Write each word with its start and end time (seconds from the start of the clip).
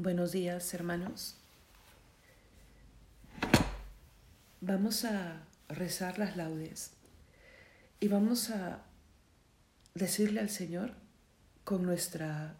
Buenos 0.00 0.30
días, 0.30 0.72
hermanos. 0.74 1.34
Vamos 4.60 5.04
a 5.04 5.40
rezar 5.68 6.20
las 6.20 6.36
laudes 6.36 6.92
y 7.98 8.06
vamos 8.06 8.50
a 8.50 8.78
decirle 9.94 10.38
al 10.38 10.50
Señor 10.50 10.92
con 11.64 11.82
nuestra 11.84 12.54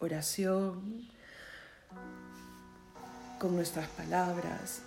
oración, 0.00 1.08
con 3.38 3.54
nuestras 3.54 3.86
palabras, 3.90 4.82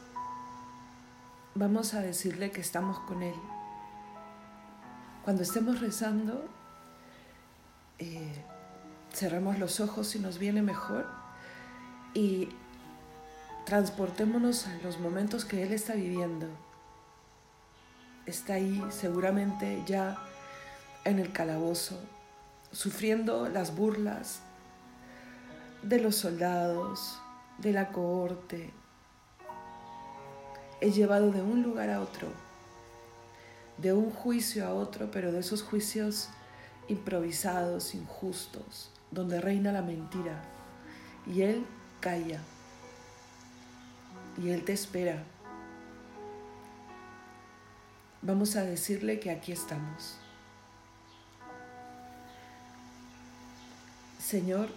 vamos 1.55 1.93
a 1.93 2.01
decirle 2.01 2.51
que 2.51 2.59
estamos 2.59 2.99
con 2.99 3.23
Él. 3.23 3.39
Cuando 5.23 5.43
estemos 5.43 5.79
rezando, 5.79 6.49
eh, 7.97 8.43
cerramos 9.13 9.57
los 9.57 9.79
ojos 9.79 10.07
si 10.07 10.19
nos 10.19 10.37
viene 10.37 10.61
mejor 10.61 11.20
y 12.13 12.49
transportémonos 13.65 14.67
a 14.67 14.77
los 14.83 14.99
momentos 14.99 15.45
que 15.45 15.63
Él 15.63 15.71
está 15.71 15.93
viviendo. 15.93 16.47
Está 18.25 18.55
ahí 18.55 18.83
seguramente 18.89 19.81
ya 19.85 20.17
en 21.05 21.19
el 21.19 21.31
calabozo, 21.31 21.99
sufriendo 22.71 23.49
las 23.49 23.75
burlas 23.75 24.41
de 25.81 25.99
los 25.99 26.15
soldados, 26.15 27.19
de 27.57 27.73
la 27.73 27.91
cohorte. 27.91 28.71
Es 30.79 30.95
llevado 30.95 31.31
de 31.31 31.41
un 31.41 31.63
lugar 31.63 31.89
a 31.89 32.01
otro, 32.01 32.27
de 33.77 33.93
un 33.93 34.11
juicio 34.11 34.67
a 34.67 34.73
otro, 34.73 35.09
pero 35.11 35.31
de 35.31 35.39
esos 35.39 35.63
juicios 35.63 36.29
improvisados, 36.87 37.95
injustos, 37.95 38.91
donde 39.11 39.41
reina 39.41 39.71
la 39.71 39.81
mentira. 39.81 40.43
Y 41.25 41.41
Él 41.41 41.65
calla 42.01 42.41
y 44.43 44.49
Él 44.49 44.65
te 44.65 44.73
espera. 44.73 45.23
Vamos 48.21 48.55
a 48.55 48.63
decirle 48.63 49.19
que 49.19 49.31
aquí 49.31 49.51
estamos. 49.51 50.17
Señor, 54.19 54.69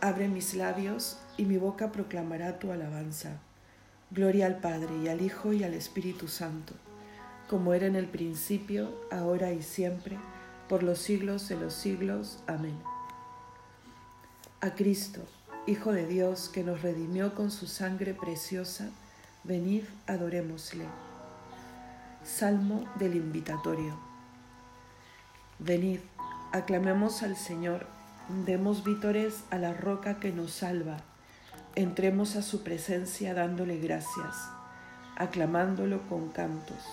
abre 0.00 0.28
mis 0.28 0.54
labios 0.54 1.18
y 1.36 1.44
mi 1.44 1.56
boca 1.56 1.92
proclamará 1.92 2.58
tu 2.58 2.72
alabanza. 2.72 3.38
Gloria 4.10 4.46
al 4.46 4.58
Padre 4.58 4.94
y 5.02 5.08
al 5.08 5.20
Hijo 5.20 5.52
y 5.52 5.64
al 5.64 5.74
Espíritu 5.74 6.28
Santo, 6.28 6.74
como 7.48 7.74
era 7.74 7.86
en 7.86 7.96
el 7.96 8.06
principio, 8.06 8.94
ahora 9.10 9.52
y 9.52 9.62
siempre, 9.62 10.18
por 10.68 10.82
los 10.82 10.98
siglos 10.98 11.48
de 11.48 11.56
los 11.56 11.74
siglos. 11.74 12.38
Amén. 12.46 12.78
A 14.60 14.74
Cristo 14.74 15.20
Hijo 15.66 15.92
de 15.92 16.06
Dios 16.06 16.50
que 16.50 16.62
nos 16.62 16.82
redimió 16.82 17.34
con 17.34 17.50
su 17.50 17.66
sangre 17.66 18.12
preciosa, 18.12 18.90
venid, 19.44 19.84
adorémosle. 20.06 20.84
Salmo 22.22 22.84
del 22.96 23.16
invitatorio. 23.16 23.98
Venid, 25.58 26.00
aclamemos 26.52 27.22
al 27.22 27.34
Señor, 27.34 27.86
demos 28.44 28.84
vítores 28.84 29.44
a 29.48 29.56
la 29.56 29.72
roca 29.72 30.20
que 30.20 30.32
nos 30.32 30.52
salva, 30.52 30.98
entremos 31.76 32.36
a 32.36 32.42
su 32.42 32.62
presencia 32.62 33.32
dándole 33.32 33.78
gracias, 33.78 34.36
aclamándolo 35.16 36.06
con 36.08 36.28
cantos, 36.28 36.84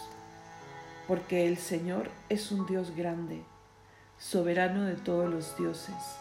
porque 1.09 1.45
el 1.45 1.57
Señor 1.57 2.09
es 2.29 2.53
un 2.53 2.65
Dios 2.67 2.95
grande, 2.95 3.43
soberano 4.17 4.83
de 4.85 4.95
todos 4.95 5.29
los 5.29 5.57
dioses 5.57 6.20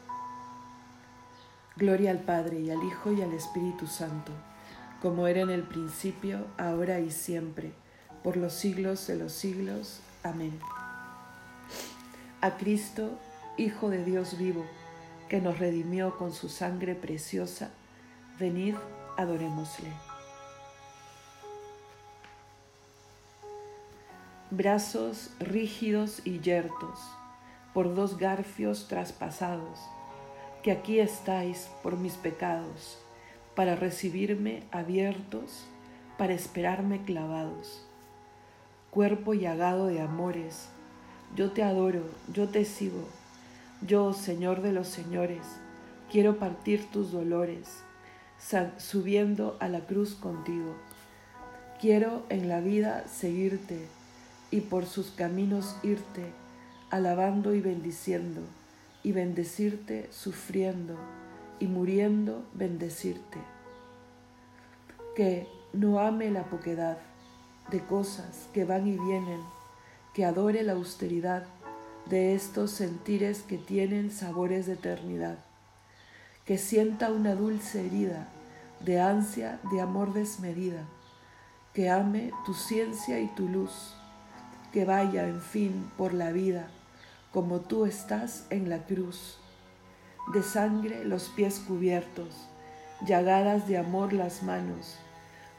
Gloria 1.81 2.11
al 2.11 2.19
Padre 2.19 2.59
y 2.59 2.69
al 2.69 2.83
Hijo 2.83 3.11
y 3.11 3.23
al 3.23 3.33
Espíritu 3.33 3.87
Santo, 3.87 4.31
como 5.01 5.25
era 5.25 5.41
en 5.41 5.49
el 5.49 5.63
principio, 5.63 6.45
ahora 6.59 6.99
y 6.99 7.09
siempre, 7.09 7.71
por 8.23 8.37
los 8.37 8.53
siglos 8.53 9.07
de 9.07 9.15
los 9.15 9.31
siglos. 9.31 9.99
Amén. 10.21 10.59
A 12.39 12.51
Cristo, 12.57 13.17
Hijo 13.57 13.89
de 13.89 14.05
Dios 14.05 14.37
vivo, 14.37 14.63
que 15.27 15.41
nos 15.41 15.57
redimió 15.57 16.19
con 16.19 16.33
su 16.33 16.49
sangre 16.49 16.93
preciosa, 16.93 17.71
venid, 18.39 18.75
adorémosle. 19.17 19.91
Brazos 24.51 25.31
rígidos 25.39 26.21
y 26.25 26.41
yertos, 26.41 26.99
por 27.73 27.95
dos 27.95 28.19
garfios 28.19 28.87
traspasados, 28.87 29.79
que 30.61 30.71
aquí 30.71 30.99
estáis 30.99 31.69
por 31.81 31.97
mis 31.97 32.13
pecados, 32.13 32.99
para 33.55 33.75
recibirme 33.75 34.63
abiertos, 34.71 35.65
para 36.17 36.33
esperarme 36.33 37.03
clavados. 37.03 37.83
Cuerpo 38.91 39.33
llagado 39.33 39.87
de 39.87 40.01
amores, 40.01 40.69
yo 41.35 41.51
te 41.51 41.63
adoro, 41.63 42.03
yo 42.31 42.47
te 42.49 42.65
sigo, 42.65 43.07
yo, 43.87 44.13
Señor 44.13 44.61
de 44.61 44.73
los 44.73 44.87
señores, 44.87 45.41
quiero 46.11 46.37
partir 46.37 46.91
tus 46.91 47.11
dolores, 47.11 47.83
subiendo 48.77 49.57
a 49.59 49.67
la 49.67 49.81
cruz 49.81 50.13
contigo. 50.13 50.75
Quiero 51.79 52.23
en 52.29 52.47
la 52.47 52.59
vida 52.59 53.07
seguirte 53.07 53.87
y 54.51 54.61
por 54.61 54.85
sus 54.85 55.09
caminos 55.09 55.75
irte, 55.81 56.31
alabando 56.91 57.55
y 57.55 57.61
bendiciendo 57.61 58.41
y 59.03 59.11
bendecirte 59.11 60.07
sufriendo 60.11 60.95
y 61.59 61.67
muriendo 61.67 62.45
bendecirte. 62.53 63.39
Que 65.15 65.47
no 65.73 65.99
ame 65.99 66.29
la 66.31 66.45
poquedad 66.45 66.97
de 67.69 67.83
cosas 67.85 68.49
que 68.53 68.65
van 68.65 68.87
y 68.87 68.97
vienen, 68.97 69.41
que 70.13 70.25
adore 70.25 70.63
la 70.63 70.73
austeridad 70.73 71.45
de 72.09 72.35
estos 72.35 72.71
sentires 72.71 73.43
que 73.43 73.57
tienen 73.57 74.11
sabores 74.11 74.65
de 74.65 74.73
eternidad, 74.73 75.37
que 76.45 76.57
sienta 76.57 77.11
una 77.11 77.35
dulce 77.35 77.85
herida 77.85 78.27
de 78.79 78.99
ansia 78.99 79.59
de 79.71 79.81
amor 79.81 80.13
desmedida, 80.13 80.85
que 81.73 81.89
ame 81.89 82.31
tu 82.45 82.53
ciencia 82.53 83.19
y 83.19 83.27
tu 83.35 83.47
luz, 83.47 83.95
que 84.73 84.83
vaya, 84.85 85.27
en 85.27 85.41
fin, 85.41 85.91
por 85.97 86.13
la 86.13 86.31
vida 86.31 86.69
como 87.31 87.61
tú 87.61 87.85
estás 87.85 88.45
en 88.49 88.69
la 88.69 88.85
cruz, 88.85 89.37
de 90.33 90.43
sangre 90.43 91.05
los 91.05 91.29
pies 91.29 91.59
cubiertos, 91.59 92.47
llagadas 93.05 93.67
de 93.67 93.77
amor 93.77 94.13
las 94.13 94.43
manos, 94.43 94.97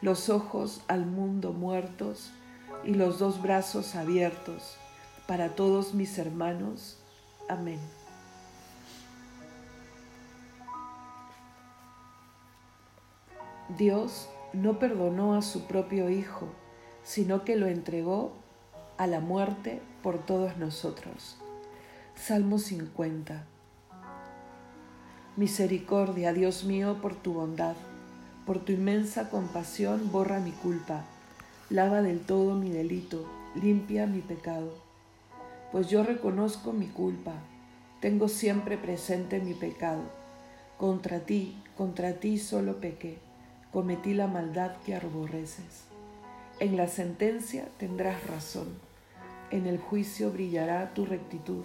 los 0.01 0.29
ojos 0.29 0.83
al 0.89 1.07
mundo 1.07 1.53
muertos 1.53 2.31
y 2.85 2.95
los 2.95 3.19
dos 3.19 3.41
brazos 3.41 3.95
abiertos 3.95 4.77
para 5.27 5.55
todos 5.55 5.95
mis 5.95 6.19
hermanos. 6.19 6.99
Amén. 7.49 7.81
Dios 13.79 14.29
no 14.53 14.79
perdonó 14.79 15.35
a 15.35 15.43
su 15.43 15.67
propio 15.67 16.11
Hijo, 16.11 16.49
sino 17.03 17.45
que 17.45 17.57
lo 17.57 17.67
entregó 17.67 18.33
a 18.99 19.07
la 19.07 19.21
muerte 19.21 19.81
por 20.03 20.19
todos 20.19 20.59
nosotros. 20.59 21.42
Salmo 22.25 22.61
50. 22.61 23.43
Misericordia, 25.37 26.33
Dios 26.33 26.63
mío, 26.63 26.99
por 27.03 27.17
tu 27.17 27.33
bondad, 27.33 27.75
Por 28.47 28.61
tu 28.61 28.71
inmensa 28.71 29.29
compasión 29.29 30.13
borra 30.13 30.39
mi 30.39 30.53
culpa, 30.53 31.03
lava 31.69 32.01
del 32.01 32.21
todo 32.21 32.55
mi 32.55 32.71
delito, 32.71 33.27
limpia 33.57 34.07
mi 34.07 34.21
pecado. 34.21 34.73
Pues 35.73 35.89
yo 35.89 36.05
reconozco 36.05 36.73
mi 36.73 36.87
culpa, 36.87 37.33
tengo 38.01 38.29
siempre 38.29 38.79
presente 38.79 39.41
mi 39.41 39.55
pecado. 39.55 40.05
Contra 40.79 41.27
ti, 41.27 41.61
contra 41.77 42.21
ti 42.21 42.39
solo 42.39 42.77
pequé, 42.77 43.19
cometí 43.73 44.15
la 44.15 44.29
maldad 44.29 44.77
que 44.87 44.95
aborreces. 44.95 45.87
En 46.61 46.77
la 46.77 46.87
sentencia 46.87 47.67
tendrás 47.79 48.25
razón, 48.29 48.69
en 49.51 49.67
el 49.67 49.79
juicio 49.79 50.31
brillará 50.31 50.95
tu 50.95 51.05
rectitud. 51.05 51.65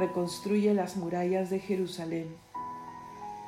reconstruye 0.00 0.72
las 0.72 0.96
murallas 0.96 1.50
de 1.50 1.60
Jerusalén. 1.60 2.34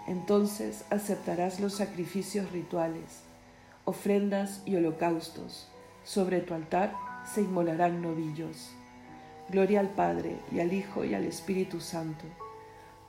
Entonces 0.07 0.85
aceptarás 0.91 1.61
los 1.61 1.73
sacrificios 1.73 2.53
rituales, 2.53 3.23
ofrendas 3.87 4.61
y 4.67 4.77
holocaustos. 4.77 5.69
Sobre 6.05 6.41
tu 6.41 6.53
altar 6.53 6.95
se 7.25 7.41
inmolarán 7.41 8.03
novillos. 8.03 8.71
Gloria 9.49 9.81
al 9.81 9.89
Padre 9.89 10.37
y 10.53 10.61
al 10.61 10.75
Hijo 10.75 11.07
y 11.07 11.15
al 11.15 11.25
Espíritu 11.25 11.81
Santo, 11.81 12.25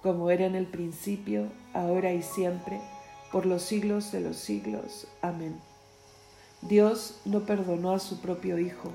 como 0.01 0.29
era 0.29 0.45
en 0.45 0.55
el 0.55 0.65
principio, 0.65 1.49
ahora 1.73 2.13
y 2.13 2.23
siempre, 2.23 2.79
por 3.33 3.45
los 3.45 3.61
siglos 3.63 4.13
de 4.13 4.21
los 4.21 4.37
siglos. 4.37 5.07
Amén. 5.21 5.59
Dios 6.61 7.19
no 7.25 7.41
perdonó 7.41 7.91
a 7.91 7.99
su 7.99 8.21
propio 8.21 8.57
Hijo, 8.57 8.89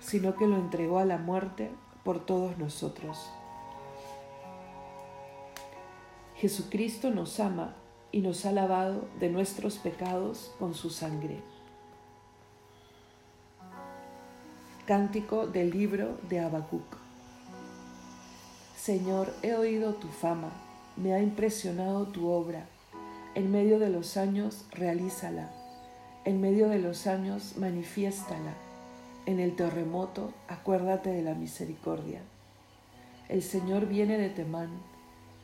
sino 0.00 0.36
que 0.36 0.46
lo 0.46 0.56
entregó 0.56 0.98
a 0.98 1.06
la 1.06 1.16
muerte 1.16 1.70
por 2.04 2.26
todos 2.26 2.58
nosotros. 2.58 3.30
Jesucristo 6.40 7.10
nos 7.10 7.40
ama 7.40 7.74
y 8.12 8.20
nos 8.20 8.46
ha 8.46 8.52
lavado 8.52 9.08
de 9.18 9.28
nuestros 9.28 9.78
pecados 9.78 10.52
con 10.60 10.72
su 10.72 10.88
sangre. 10.88 11.40
Cántico 14.86 15.48
del 15.48 15.70
libro 15.70 16.16
de 16.28 16.38
Habacuc. 16.38 16.96
Señor, 18.76 19.34
he 19.42 19.54
oído 19.54 19.94
tu 19.94 20.06
fama, 20.06 20.52
me 20.96 21.12
ha 21.12 21.20
impresionado 21.20 22.06
tu 22.06 22.28
obra. 22.28 22.66
En 23.34 23.50
medio 23.50 23.80
de 23.80 23.90
los 23.90 24.16
años, 24.16 24.64
realízala. 24.70 25.50
En 26.24 26.40
medio 26.40 26.68
de 26.68 26.78
los 26.78 27.08
años, 27.08 27.56
manifiéstala. 27.56 28.54
En 29.26 29.40
el 29.40 29.56
terremoto, 29.56 30.32
acuérdate 30.46 31.10
de 31.10 31.22
la 31.22 31.34
misericordia. 31.34 32.20
El 33.28 33.42
Señor 33.42 33.86
viene 33.86 34.16
de 34.18 34.30
Temán, 34.30 34.70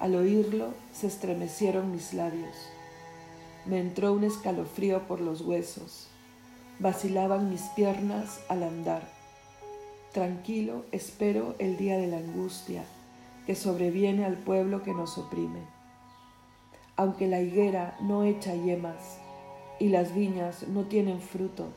Al 0.00 0.16
oírlo 0.16 0.74
se 0.92 1.06
estremecieron 1.06 1.92
mis 1.92 2.12
labios. 2.14 2.56
Me 3.64 3.78
entró 3.78 4.12
un 4.12 4.24
escalofrío 4.24 5.06
por 5.06 5.20
los 5.20 5.42
huesos. 5.42 6.08
Vacilaban 6.80 7.50
mis 7.50 7.62
piernas 7.76 8.40
al 8.48 8.64
andar 8.64 9.20
Tranquilo 10.12 10.86
espero 10.90 11.54
el 11.60 11.76
día 11.76 11.96
de 11.96 12.08
la 12.08 12.16
angustia 12.16 12.82
que 13.46 13.54
sobreviene 13.54 14.24
al 14.24 14.36
pueblo 14.38 14.82
que 14.82 14.92
nos 14.92 15.16
oprime. 15.18 15.60
Aunque 16.96 17.28
la 17.28 17.40
higuera 17.40 17.96
no 18.00 18.24
echa 18.24 18.56
yemas 18.56 19.18
y 19.78 19.88
las 19.88 20.12
viñas 20.12 20.66
no 20.66 20.82
tienen 20.86 21.20
fruto, 21.20 21.68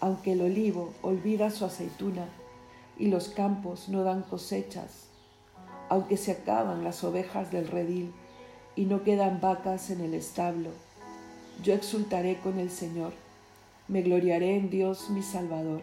aunque 0.00 0.32
el 0.32 0.40
olivo 0.40 0.92
olvida 1.00 1.50
su 1.50 1.64
aceituna 1.64 2.28
y 2.98 3.06
los 3.06 3.28
campos 3.28 3.88
no 3.88 4.02
dan 4.02 4.22
cosechas, 4.22 5.03
aunque 5.94 6.16
se 6.16 6.32
acaban 6.32 6.84
las 6.84 7.02
ovejas 7.04 7.50
del 7.50 7.68
redil 7.68 8.12
y 8.76 8.84
no 8.84 9.02
quedan 9.02 9.40
vacas 9.40 9.90
en 9.90 10.00
el 10.00 10.14
establo, 10.14 10.70
yo 11.62 11.74
exultaré 11.74 12.38
con 12.40 12.58
el 12.58 12.70
Señor, 12.70 13.12
me 13.88 14.02
gloriaré 14.02 14.56
en 14.56 14.70
Dios 14.70 15.10
mi 15.10 15.22
Salvador 15.22 15.82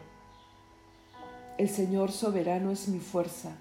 el 1.62 1.70
Señor 1.70 2.12
soberano 2.12 2.72
es 2.72 2.88
mi 2.88 2.98
fuerza. 2.98 3.52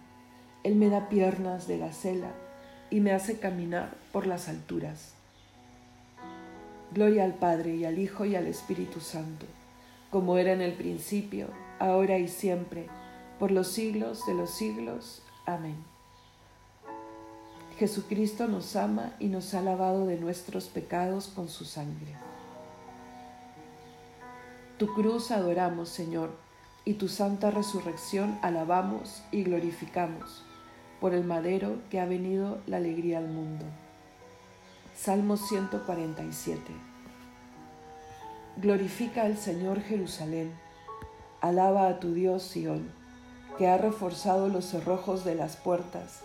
Él 0.65 0.77
me 0.77 0.89
da 0.89 1.11
piernas 1.11 1.69
de 1.69 1.77
gacela 1.77 2.33
y 2.89 3.01
me 3.01 3.13
hace 3.13 3.39
caminar 3.39 3.95
por 4.11 4.27
las 4.27 4.49
alturas. 4.49 5.13
Gloria 6.95 7.25
al 7.25 7.35
Padre 7.35 7.75
y 7.77 7.85
al 7.85 7.99
Hijo 7.99 8.25
y 8.25 8.37
al 8.37 8.47
Espíritu 8.47 9.01
Santo, 9.01 9.45
como 10.11 10.39
era 10.39 10.53
en 10.53 10.63
el 10.63 10.73
principio, 10.73 11.49
ahora 11.79 12.17
y 12.17 12.29
siempre, 12.29 12.87
por 13.39 13.51
los 13.51 13.69
siglos 13.69 14.25
de 14.27 14.33
los 14.33 14.51
siglos. 14.51 15.23
Amén. 15.45 15.77
Jesucristo 17.81 18.47
nos 18.47 18.77
ama 18.77 19.15
y 19.19 19.29
nos 19.29 19.55
ha 19.55 19.63
lavado 19.63 20.05
de 20.05 20.19
nuestros 20.19 20.67
pecados 20.67 21.29
con 21.29 21.49
su 21.49 21.65
sangre. 21.65 22.15
Tu 24.77 24.93
cruz 24.93 25.31
adoramos, 25.31 25.89
Señor 25.89 26.31
y 26.85 26.95
tu 26.95 27.09
santa 27.09 27.51
resurrección 27.51 28.39
alabamos 28.43 29.23
y 29.33 29.45
glorificamos 29.45 30.45
por 31.01 31.15
el 31.15 31.25
madero 31.25 31.79
que 31.89 32.01
ha 32.01 32.05
venido 32.05 32.59
la 32.67 32.77
alegría 32.77 33.17
al 33.17 33.29
mundo. 33.29 33.65
Salmo 34.95 35.39
147. 35.39 36.61
Glorifica 38.59 39.23
al 39.23 39.39
Señor 39.39 39.81
Jerusalén, 39.81 40.53
alaba 41.41 41.89
a 41.89 41.99
tu 41.99 42.13
Dios 42.13 42.43
Sión, 42.43 42.93
que 43.57 43.69
ha 43.69 43.79
reforzado 43.79 44.49
los 44.49 44.67
cerrojos 44.67 45.25
de 45.25 45.35
las 45.35 45.57
puertas 45.57 46.25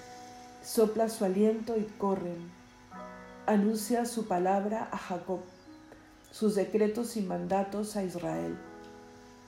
sopla 0.61 1.09
su 1.09 1.25
aliento 1.25 1.77
y 1.77 1.83
corren. 1.97 2.51
Anuncia 3.47 4.05
su 4.05 4.27
palabra 4.27 4.87
a 4.91 4.97
Jacob, 4.97 5.39
sus 6.31 6.55
decretos 6.55 7.17
y 7.17 7.21
mandatos 7.21 7.95
a 7.95 8.03
Israel. 8.03 8.57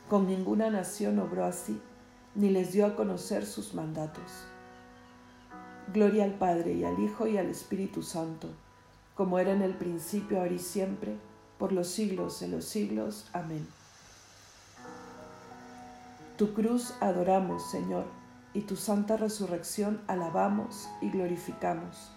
Con 0.10 0.28
ninguna 0.28 0.70
nación 0.70 1.20
obró 1.20 1.46
así, 1.46 1.80
ni 2.36 2.50
les 2.50 2.72
dio 2.72 2.86
a 2.86 2.96
conocer 2.96 3.46
sus 3.46 3.74
mandatos. 3.74 4.32
Gloria 5.94 6.24
al 6.24 6.34
Padre 6.34 6.74
y 6.74 6.84
al 6.84 7.00
Hijo 7.00 7.28
y 7.28 7.38
al 7.38 7.48
Espíritu 7.48 8.02
Santo, 8.02 8.50
como 9.16 9.38
era 9.38 9.52
en 9.52 9.62
el 9.62 9.76
principio, 9.76 10.40
ahora 10.40 10.54
y 10.54 10.60
siempre, 10.60 11.16
por 11.60 11.72
los 11.72 11.88
siglos 11.88 12.40
de 12.40 12.48
los 12.48 12.66
siglos. 12.66 13.28
Amén. 13.34 13.68
Tu 16.38 16.54
cruz 16.54 16.96
adoramos, 17.00 17.70
Señor, 17.70 18.06
y 18.54 18.62
tu 18.62 18.76
santa 18.76 19.18
resurrección 19.18 20.02
alabamos 20.08 20.90
y 21.02 21.10
glorificamos. 21.10 22.12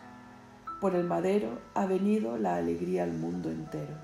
Por 0.81 0.95
el 0.95 1.05
madero 1.05 1.59
ha 1.75 1.87
venido 1.87 2.37
la 2.37 2.57
alegría 2.57 3.05
al 3.05 3.13
mundo 3.13 3.51
entero. 3.51 3.95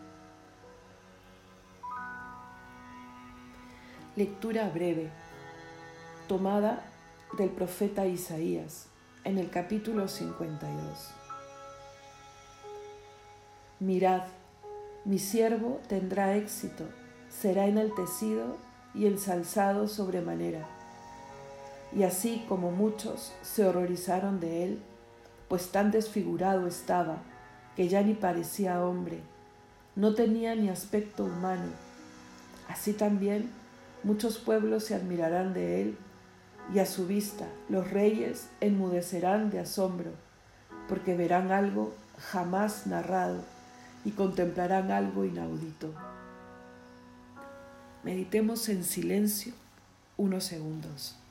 Lectura 4.17 4.69
breve, 4.71 5.11
tomada 6.29 6.85
del 7.37 7.51
profeta 7.51 8.07
Isaías 8.07 8.89
en 9.25 9.39
el 9.39 9.51
capítulo 9.51 10.09
52. 10.09 11.11
Mirad, 13.81 14.23
mi 15.05 15.19
siervo 15.19 15.81
tendrá 15.89 16.37
éxito, 16.37 16.85
será 17.29 17.67
enaltecido 17.67 18.57
y 18.95 19.07
ensalzado 19.07 19.89
sobremanera. 19.89 20.82
Y 21.95 22.05
así 22.05 22.45
como 22.49 22.71
muchos 22.71 23.33
se 23.43 23.67
horrorizaron 23.67 24.41
de 24.41 24.65
él, 24.65 24.83
pues 25.49 25.71
tan 25.71 25.91
desfigurado 25.91 26.67
estaba 26.67 27.19
que 27.77 27.89
ya 27.89 28.03
ni 28.03 28.15
parecía 28.15 28.83
hombre, 28.83 29.21
no 29.95 30.15
tenía 30.15 30.55
ni 30.55 30.69
aspecto 30.69 31.25
humano. 31.25 31.71
Así 32.69 32.95
también 32.95 33.51
muchos 34.03 34.39
pueblos 34.39 34.85
se 34.85 34.95
admirarán 34.95 35.53
de 35.53 35.83
él 35.83 35.99
y 36.73 36.79
a 36.79 36.87
su 36.87 37.07
vista 37.07 37.47
los 37.69 37.91
reyes 37.91 38.49
enmudecerán 38.61 39.51
de 39.51 39.61
asombro, 39.61 40.13
porque 40.89 41.17
verán 41.17 41.53
algo 41.53 41.93
jamás 42.19 42.87
narrado 42.87 43.43
y 44.05 44.13
contemplarán 44.13 44.91
algo 44.91 45.25
inaudito. 45.25 45.93
Meditemos 48.03 48.69
en 48.69 48.85
silencio 48.85 49.53
unos 50.17 50.45
segundos. 50.45 51.22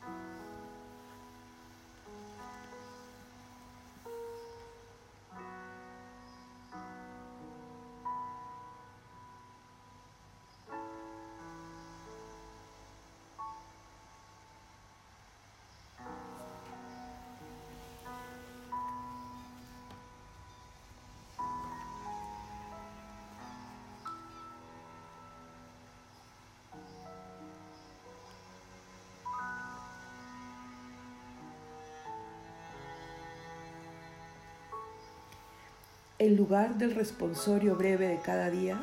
En 36.21 36.35
lugar 36.35 36.77
del 36.77 36.93
responsorio 36.93 37.75
breve 37.75 38.07
de 38.07 38.19
cada 38.19 38.51
día, 38.51 38.79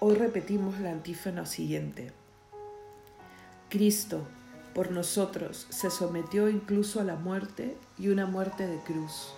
hoy 0.00 0.16
repetimos 0.16 0.78
la 0.80 0.90
antífona 0.90 1.46
siguiente. 1.46 2.12
Cristo, 3.70 4.20
por 4.74 4.90
nosotros, 4.90 5.66
se 5.70 5.90
sometió 5.90 6.46
incluso 6.50 7.00
a 7.00 7.04
la 7.04 7.16
muerte 7.16 7.78
y 7.96 8.08
una 8.08 8.26
muerte 8.26 8.66
de 8.66 8.76
cruz. 8.80 9.32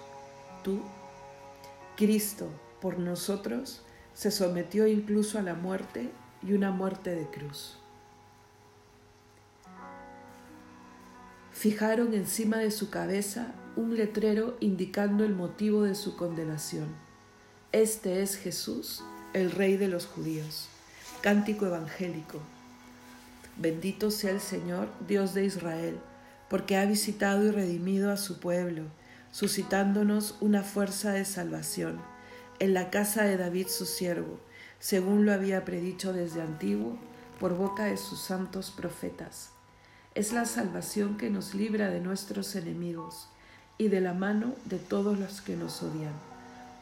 Tú, 0.65 0.81
Cristo, 1.97 2.49
por 2.81 2.99
nosotros, 2.99 3.83
se 4.13 4.33
sometió 4.33 4.89
incluso 4.89 5.39
a 5.39 5.43
la 5.43 5.55
muerte 5.55 6.11
y 6.43 6.55
una 6.55 6.73
muerte 6.73 7.15
de 7.15 7.27
cruz. 7.27 7.79
Fijaron 11.53 12.13
encima 12.13 12.57
de 12.57 12.73
su 12.73 12.91
cabeza 12.91 13.55
un 13.77 13.97
letrero 13.97 14.57
indicando 14.59 15.23
el 15.23 15.37
motivo 15.37 15.85
de 15.85 15.95
su 15.95 16.17
condenación 16.17 17.09
este 17.73 18.21
es 18.21 18.37
Jesús, 18.37 19.05
el 19.33 19.53
Rey 19.53 19.77
de 19.77 19.87
los 19.87 20.07
judíos. 20.07 20.69
Cántico 21.21 21.67
evangélico. 21.67 22.41
Bendito 23.59 24.11
sea 24.11 24.33
el 24.33 24.41
Señor, 24.41 24.89
Dios 25.07 25.35
de 25.35 25.45
Israel, 25.45 26.01
porque 26.49 26.77
ha 26.77 26.85
visitado 26.85 27.47
y 27.47 27.53
redimido 27.53 28.11
a 28.11 28.17
su 28.17 28.41
pueblo, 28.41 28.83
suscitándonos 29.31 30.35
una 30.41 30.65
fuerza 30.65 31.13
de 31.13 31.25
salvación 31.25 32.01
en 32.59 32.75
la 32.75 32.91
casa 32.91 33.23
de 33.23 33.37
David 33.37 33.69
su 33.69 33.87
siervo, 33.87 34.41
según 34.81 35.25
lo 35.25 35.33
había 35.33 35.65
predicho 35.65 36.13
desde 36.13 36.43
antiguo 36.43 36.99
por 37.39 37.55
boca 37.55 37.85
de 37.85 37.99
sus 37.99 38.21
santos 38.21 38.73
profetas. 38.73 39.51
Es 40.17 40.33
la 40.33 40.45
salvación 40.45 41.17
que 41.17 41.31
nos 41.31 41.55
libra 41.55 41.89
de 41.89 42.01
nuestros 42.01 42.57
enemigos 42.57 43.29
y 43.79 43.87
de 43.87 44.01
la 44.01 44.13
mano 44.13 44.55
de 44.65 44.79
todos 44.79 45.17
los 45.17 45.41
que 45.41 45.55
nos 45.55 45.85
odian 45.85 46.30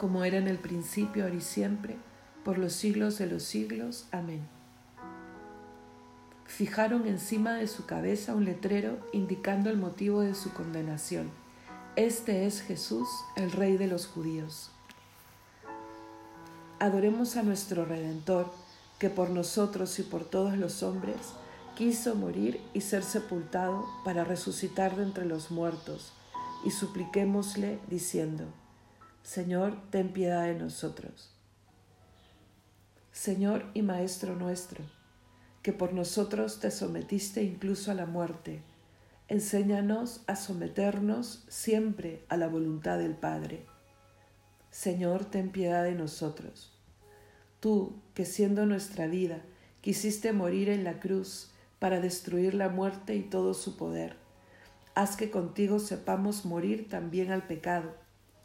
como 0.00 0.24
era 0.24 0.38
en 0.38 0.48
el 0.48 0.58
principio, 0.58 1.24
ahora 1.24 1.36
y 1.36 1.42
siempre, 1.42 1.94
por 2.42 2.56
los 2.56 2.72
siglos 2.72 3.18
de 3.18 3.26
los 3.26 3.42
siglos. 3.42 4.06
Amén. 4.12 4.40
Fijaron 6.46 7.06
encima 7.06 7.52
de 7.56 7.68
su 7.68 7.84
cabeza 7.84 8.34
un 8.34 8.46
letrero 8.46 8.96
indicando 9.12 9.68
el 9.68 9.76
motivo 9.76 10.22
de 10.22 10.34
su 10.34 10.54
condenación. 10.54 11.30
Este 11.96 12.46
es 12.46 12.62
Jesús, 12.62 13.08
el 13.36 13.52
Rey 13.52 13.76
de 13.76 13.88
los 13.88 14.06
judíos. 14.06 14.70
Adoremos 16.78 17.36
a 17.36 17.42
nuestro 17.42 17.84
Redentor, 17.84 18.50
que 18.98 19.10
por 19.10 19.28
nosotros 19.28 19.98
y 19.98 20.02
por 20.02 20.24
todos 20.24 20.56
los 20.56 20.82
hombres 20.82 21.18
quiso 21.76 22.14
morir 22.14 22.58
y 22.72 22.80
ser 22.80 23.02
sepultado 23.02 23.84
para 24.02 24.24
resucitar 24.24 24.96
de 24.96 25.02
entre 25.02 25.26
los 25.26 25.50
muertos, 25.50 26.14
y 26.64 26.70
supliquémosle 26.70 27.78
diciendo, 27.90 28.46
Señor, 29.22 29.76
ten 29.90 30.12
piedad 30.12 30.44
de 30.44 30.54
nosotros. 30.54 31.32
Señor 33.12 33.66
y 33.74 33.82
Maestro 33.82 34.34
nuestro, 34.34 34.84
que 35.62 35.72
por 35.72 35.92
nosotros 35.92 36.60
te 36.60 36.70
sometiste 36.70 37.42
incluso 37.42 37.90
a 37.90 37.94
la 37.94 38.06
muerte 38.06 38.62
Enséñanos 39.30 40.22
a 40.26 40.34
someternos 40.34 41.44
siempre 41.46 42.24
a 42.28 42.36
la 42.36 42.48
voluntad 42.48 42.98
del 42.98 43.14
Padre. 43.14 43.64
Señor, 44.72 45.24
ten 45.24 45.50
piedad 45.50 45.84
de 45.84 45.94
nosotros. 45.94 46.72
Tú, 47.60 47.94
que 48.12 48.24
siendo 48.24 48.66
nuestra 48.66 49.06
vida, 49.06 49.40
quisiste 49.82 50.32
morir 50.32 50.68
en 50.68 50.82
la 50.82 50.98
cruz 50.98 51.52
para 51.78 52.00
destruir 52.00 52.54
la 52.54 52.70
muerte 52.70 53.14
y 53.14 53.22
todo 53.22 53.54
su 53.54 53.76
poder, 53.76 54.16
haz 54.96 55.14
que 55.14 55.30
contigo 55.30 55.78
sepamos 55.78 56.44
morir 56.44 56.88
también 56.88 57.30
al 57.30 57.46
pecado 57.46 57.94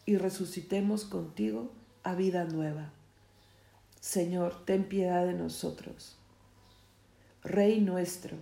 y 0.06 0.18
resucitemos 0.18 1.06
contigo 1.06 1.72
a 2.04 2.16
vida 2.16 2.46
nueva. 2.46 2.92
Señor, 4.00 4.66
ten 4.66 4.84
piedad 4.84 5.26
de 5.26 5.34
nosotros. 5.34 6.18
Rey 7.44 7.82
nuestro, 7.82 8.38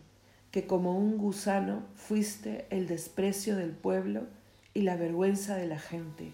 que 0.52 0.68
como 0.68 0.98
un 0.98 1.18
gusano 1.18 1.84
fuiste 1.96 2.68
el 2.70 2.88
desprecio 2.88 3.56
del 3.56 3.72
pueblo 3.72 4.28
y 4.74 4.82
la 4.82 4.98
vergüenza 4.98 5.56
de 5.56 5.68
la 5.68 5.80
gente. 5.80 6.34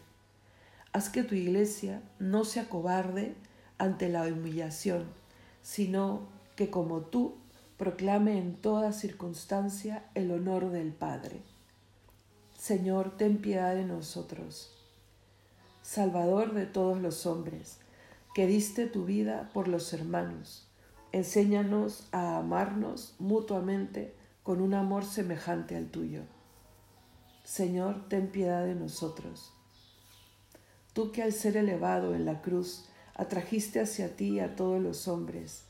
Haz 0.92 1.10
que 1.10 1.24
tu 1.24 1.36
iglesia 1.36 2.02
no 2.18 2.46
se 2.46 2.60
acobarde 2.60 3.36
ante 3.78 4.10
la 4.10 4.24
humillación, 4.24 5.06
sino 5.62 6.28
que 6.56 6.70
como 6.70 7.02
tú 7.02 7.36
proclame 7.78 8.38
en 8.40 8.56
toda 8.56 8.92
circunstancia 8.92 10.04
el 10.16 10.32
honor 10.32 10.72
del 10.72 10.92
Padre. 10.92 11.42
Señor, 12.58 13.16
ten 13.16 13.38
piedad 13.38 13.76
de 13.76 13.86
nosotros. 13.86 14.79
Salvador 15.92 16.54
de 16.54 16.68
todos 16.68 17.02
los 17.02 17.26
hombres, 17.26 17.80
que 18.36 18.46
diste 18.46 18.86
tu 18.86 19.06
vida 19.06 19.50
por 19.56 19.68
los 19.68 19.92
hermanos 19.92 20.68
Enséñanos 21.12 22.08
a 22.12 22.38
amarnos 22.38 23.16
mutuamente 23.18 24.14
con 24.44 24.62
un 24.62 24.76
amor 24.76 25.04
semejante 25.04 25.76
al 25.76 25.88
tuyo. 25.88 26.22
Señor, 27.44 28.08
ten 28.08 28.28
piedad 28.28 28.66
de 28.66 28.76
nosotros. 28.76 29.52
Tú 30.94 31.12
que 31.12 31.24
al 31.24 31.34
ser 31.34 31.58
elevado 31.58 32.14
en 32.14 32.26
la 32.26 32.44
cruz 32.44 32.86
atrajiste 33.16 33.80
hacia 33.80 34.16
ti 34.16 34.40
a 34.40 34.56
todos 34.56 34.80
los 34.80 35.08
hombres, 35.08 35.64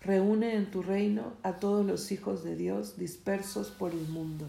reúne 0.00 0.54
en 0.54 0.70
tu 0.70 0.82
reino 0.82 1.34
a 1.42 1.56
todos 1.56 1.84
los 1.84 2.10
hijos 2.12 2.42
de 2.44 2.56
Dios 2.56 2.96
dispersos 2.96 3.68
por 3.68 3.92
el 3.92 4.08
mundo. 4.08 4.46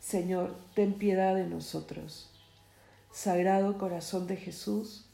Señor, 0.00 0.56
ten 0.74 0.94
piedad 0.94 1.36
de 1.36 1.46
nosotros. 1.46 2.31
Sagrado 3.12 3.78
corazón 3.78 4.26
de 4.26 4.36
Jesús, 4.36 5.06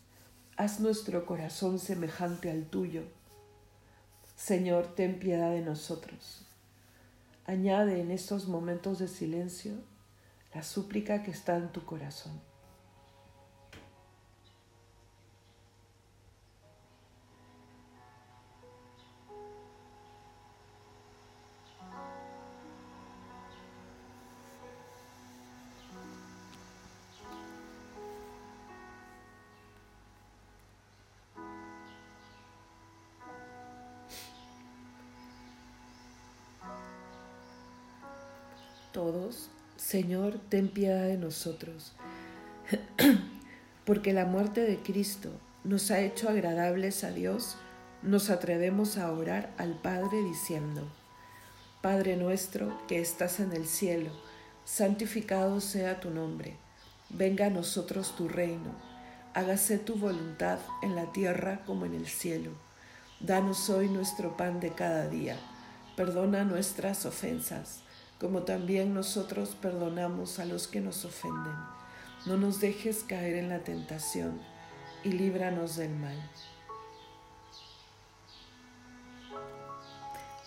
haz 0.56 0.80
nuestro 0.80 1.26
corazón 1.26 1.78
semejante 1.78 2.50
al 2.50 2.64
tuyo 2.64 3.02
Señor, 4.38 4.94
ten 4.94 5.18
piedad 5.18 5.50
de 5.50 5.62
nosotros. 5.62 6.46
Añade 7.44 8.00
en 8.00 8.12
estos 8.12 8.46
momentos 8.46 9.00
de 9.00 9.08
silencio 9.08 9.72
la 10.54 10.62
súplica 10.62 11.24
que 11.24 11.32
está 11.32 11.56
en 11.56 11.72
tu 11.72 11.84
corazón. 11.84 12.40
Todos, 38.98 39.48
Señor, 39.76 40.40
ten 40.48 40.66
piedad 40.66 41.04
de 41.04 41.16
nosotros, 41.16 41.92
porque 43.86 44.12
la 44.12 44.24
muerte 44.24 44.62
de 44.62 44.78
Cristo 44.78 45.30
nos 45.62 45.92
ha 45.92 46.00
hecho 46.00 46.28
agradables 46.28 47.04
a 47.04 47.12
Dios, 47.12 47.58
nos 48.02 48.28
atrevemos 48.28 48.98
a 48.98 49.12
orar 49.12 49.54
al 49.56 49.80
Padre 49.80 50.20
diciendo, 50.24 50.82
Padre 51.80 52.16
nuestro 52.16 52.76
que 52.88 52.98
estás 52.98 53.38
en 53.38 53.52
el 53.52 53.68
cielo, 53.68 54.10
santificado 54.64 55.60
sea 55.60 56.00
tu 56.00 56.10
nombre, 56.10 56.56
venga 57.08 57.46
a 57.46 57.50
nosotros 57.50 58.16
tu 58.16 58.26
reino, 58.26 58.74
hágase 59.32 59.78
tu 59.78 59.94
voluntad 59.94 60.58
en 60.82 60.96
la 60.96 61.12
tierra 61.12 61.62
como 61.66 61.86
en 61.86 61.94
el 61.94 62.08
cielo. 62.08 62.50
Danos 63.20 63.70
hoy 63.70 63.88
nuestro 63.88 64.36
pan 64.36 64.58
de 64.58 64.70
cada 64.70 65.06
día, 65.06 65.36
perdona 65.94 66.42
nuestras 66.42 67.06
ofensas 67.06 67.84
como 68.20 68.42
también 68.42 68.94
nosotros 68.94 69.56
perdonamos 69.60 70.38
a 70.38 70.44
los 70.44 70.66
que 70.66 70.80
nos 70.80 71.04
ofenden. 71.04 71.54
No 72.26 72.36
nos 72.36 72.60
dejes 72.60 73.04
caer 73.04 73.36
en 73.36 73.48
la 73.48 73.60
tentación 73.60 74.40
y 75.04 75.12
líbranos 75.12 75.76
del 75.76 75.94
mal. 75.94 76.30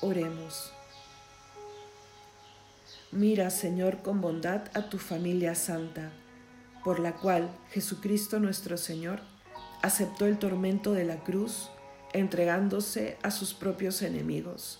Oremos. 0.01 0.73
Mira, 3.11 3.49
Señor, 3.49 4.01
con 4.01 4.19
bondad 4.19 4.63
a 4.73 4.89
tu 4.89 4.97
familia 4.97 5.55
santa, 5.55 6.11
por 6.83 6.99
la 6.99 7.13
cual 7.13 7.49
Jesucristo 7.71 8.39
nuestro 8.39 8.77
Señor 8.77 9.21
aceptó 9.81 10.25
el 10.25 10.39
tormento 10.39 10.93
de 10.93 11.03
la 11.05 11.17
cruz, 11.17 11.69
entregándose 12.13 13.17
a 13.21 13.31
sus 13.31 13.53
propios 13.53 14.01
enemigos 14.01 14.79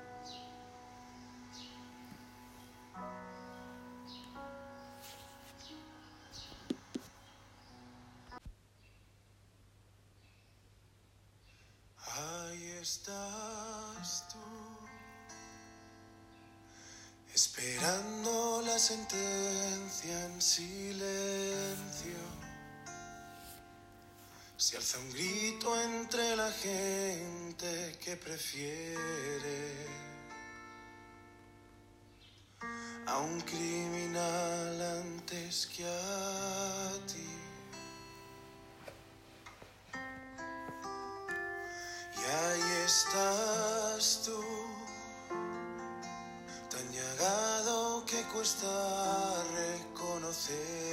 Se 24.61 24.77
alza 24.77 24.99
un 24.99 25.09
grito 25.11 25.75
entre 25.81 26.35
la 26.35 26.51
gente 26.51 27.97
que 27.99 28.15
prefiere 28.15 29.87
a 33.07 33.17
un 33.17 33.41
criminal 33.41 34.79
antes 35.01 35.65
que 35.65 35.83
a 35.83 36.91
ti. 37.07 37.27
Y 42.17 42.23
ahí 42.23 42.85
estás 42.85 44.21
tú, 44.23 44.43
tan 46.69 46.87
llagado 46.91 48.05
que 48.05 48.21
cuesta 48.31 49.43
reconocerte. 49.55 50.90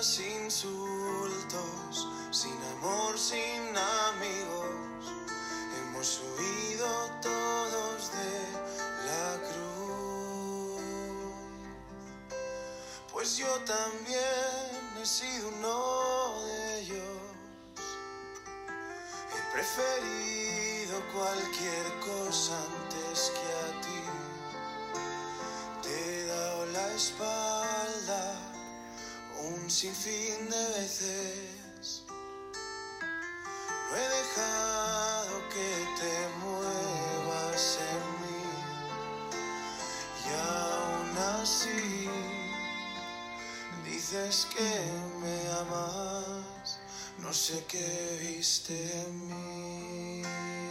Burlas, 0.00 0.20
insultos, 0.20 2.08
sin 2.30 2.56
amor, 2.78 3.18
sin 3.18 3.76
amigos, 4.08 5.12
hemos 5.78 6.20
huido 6.38 7.10
todos 7.20 8.10
de 8.12 8.32
la 9.06 9.38
cruz. 9.48 10.80
Pues 13.12 13.36
yo 13.36 13.52
también 13.66 14.96
he 15.00 15.06
sido 15.06 15.48
uno 15.48 16.42
de 16.44 16.80
ellos. 16.80 17.18
He 19.32 19.52
preferido 19.52 21.00
cualquier 21.12 21.86
cosa 22.00 22.56
antes 22.56 23.30
que 23.30 23.49
un 29.82 29.94
sinfín 29.94 30.50
de 30.50 30.80
veces. 30.80 32.02
No 33.88 33.96
he 33.96 34.08
dejado 34.08 35.48
que 35.48 35.70
te 36.00 36.14
muevas 36.44 37.78
en 37.90 38.02
mí. 38.20 38.44
Y 40.26 40.28
aún 40.34 41.18
así 41.40 42.08
dices 43.86 44.46
que 44.54 44.70
me 45.20 45.36
amas. 45.60 46.78
No 47.18 47.32
sé 47.32 47.64
qué 47.66 48.18
viste 48.20 48.74
en 49.00 49.28
mí. 49.28 50.69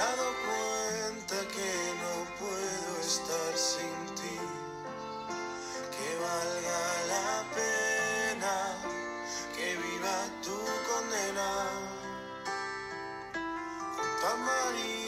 dado 0.00 0.26
cuenta 0.48 1.36
que 1.54 1.72
no 2.02 2.14
puedo 2.40 2.90
estar 3.00 3.52
sin 3.70 3.96
ti, 4.18 4.38
que 5.94 6.08
valga 6.26 6.82
la 7.14 7.32
pena, 7.58 8.54
que 9.54 9.68
viva 9.84 10.16
tu 10.44 10.58
condena. 10.88 11.50
María. 14.46 14.99